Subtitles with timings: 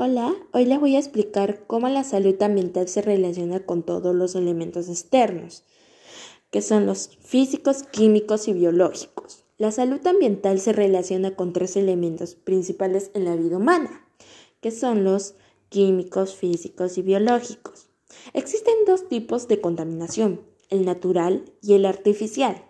[0.00, 4.36] Hola, hoy les voy a explicar cómo la salud ambiental se relaciona con todos los
[4.36, 5.64] elementos externos,
[6.52, 9.42] que son los físicos, químicos y biológicos.
[9.56, 14.06] La salud ambiental se relaciona con tres elementos principales en la vida humana,
[14.60, 15.34] que son los
[15.68, 17.88] químicos, físicos y biológicos.
[18.34, 22.67] Existen dos tipos de contaminación, el natural y el artificial.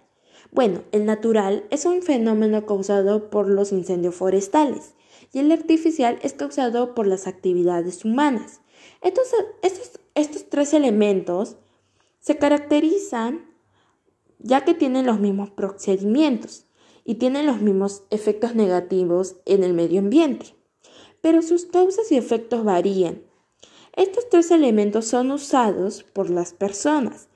[0.51, 4.95] Bueno, el natural es un fenómeno causado por los incendios forestales
[5.33, 8.61] y el artificial es causado por las actividades humanas.
[9.03, 9.29] Estos,
[10.15, 11.57] estos tres elementos
[12.21, 13.47] se caracterizan
[14.39, 16.65] ya que tienen los mismos procedimientos
[17.05, 20.55] y tienen los mismos efectos negativos en el medio ambiente,
[21.21, 23.23] pero sus causas y efectos varían.
[23.97, 27.29] Estos tres elementos son usados por las personas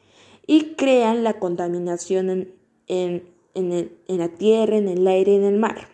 [0.47, 2.53] y crean la contaminación
[2.89, 5.89] en, en, la tierra, en el aire y en el mar.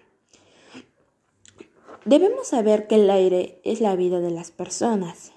[2.04, 5.32] Debemos saber que el aire es la vida de las personas,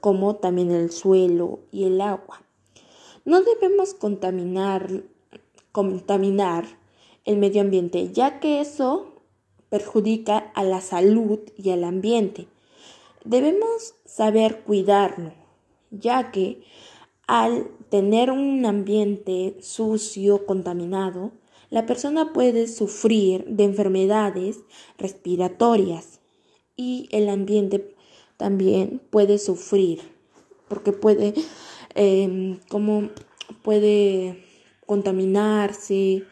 [0.00, 2.42] como también el suelo y el agua.
[3.24, 5.02] No debemos contaminar,
[5.72, 6.64] contaminar
[7.24, 9.22] el medio ambiente, ya que eso
[9.68, 12.48] perjudica a la salud y al ambiente.
[13.24, 15.32] Debemos saber cuidarlo,
[15.90, 16.62] ya que
[17.30, 21.30] al tener un ambiente sucio, contaminado,
[21.70, 24.58] la persona puede sufrir de enfermedades
[24.98, 26.18] respiratorias
[26.74, 27.94] y el ambiente
[28.36, 30.00] también puede sufrir
[30.66, 31.34] porque puede
[31.94, 33.10] em, como
[33.62, 34.44] puede
[34.84, 36.24] contaminarse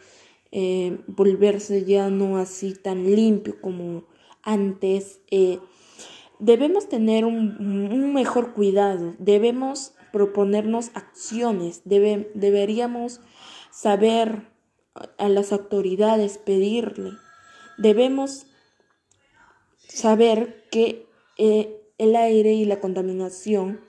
[0.51, 4.03] em, volverse ya no así tan limpio como
[4.43, 5.21] antes.
[5.31, 5.61] Eh,
[6.41, 13.21] debemos tener un, mejor cuidado debemos proponernos acciones deberíamos
[13.71, 14.49] saber
[15.17, 17.13] a las autoridades pedirle.
[17.77, 18.47] Debemos
[19.87, 23.81] saber que eh, el aire y la contaminación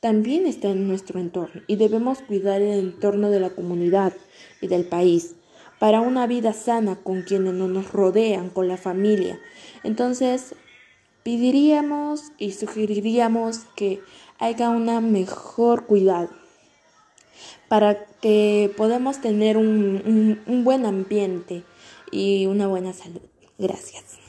[0.00, 4.12] también están en nuestro entorno y debemos cuidar el entorno de la comunidad
[4.60, 5.36] y del país
[5.78, 9.40] para una vida sana con quienes nos rodean, con la familia.
[9.82, 10.54] Entonces,
[11.22, 14.00] pediríamos y sugeriríamos que
[14.38, 16.30] haya un mejor cuidado
[17.68, 21.64] para que podamos tener un, un buen ambiente
[22.10, 23.22] y una buena salud.
[23.58, 24.19] Gracias.